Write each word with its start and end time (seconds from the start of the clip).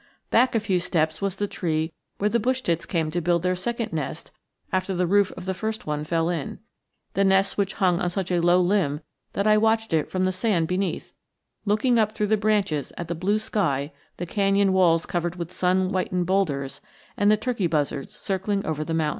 Back 0.31 0.55
a 0.55 0.59
few 0.59 0.79
steps 0.79 1.21
was 1.21 1.35
the 1.35 1.45
tree 1.45 1.93
where 2.17 2.31
the 2.31 2.39
bush 2.39 2.61
tits 2.63 2.87
came 2.87 3.11
to 3.11 3.21
build 3.21 3.43
their 3.43 3.55
second 3.55 3.93
nest 3.93 4.31
after 4.73 4.95
the 4.95 5.05
roof 5.05 5.31
of 5.33 5.45
the 5.45 5.53
first 5.53 5.85
one 5.85 6.03
fell 6.05 6.27
in; 6.27 6.57
the 7.13 7.23
nest 7.23 7.55
which 7.55 7.75
hung 7.75 8.01
on 8.01 8.09
such 8.09 8.31
a 8.31 8.41
low 8.41 8.59
limb 8.59 9.01
that 9.33 9.45
I 9.45 9.59
watched 9.59 9.93
it 9.93 10.09
from 10.09 10.25
the 10.25 10.31
sand 10.31 10.67
beneath, 10.67 11.11
looking 11.65 11.99
up 11.99 12.13
through 12.13 12.29
the 12.33 12.35
branches 12.35 12.91
at 12.97 13.09
the 13.09 13.13
blue 13.13 13.37
sky, 13.37 13.91
the 14.17 14.25
canyon 14.25 14.73
walls 14.73 15.05
covered 15.05 15.35
with 15.35 15.53
sun 15.53 15.89
whitened 15.89 16.25
bowlders, 16.25 16.81
and 17.15 17.29
the 17.29 17.37
turkey 17.37 17.67
buzzards 17.67 18.15
circling 18.17 18.65
over 18.65 18.83
the 18.83 18.95
mountains. 18.95 19.09